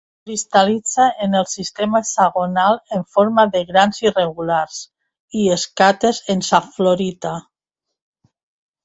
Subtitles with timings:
[0.27, 4.79] Cristal·litza en el sistema hexagonal en forma de grans irregulars
[5.43, 7.35] i escates en safflorita.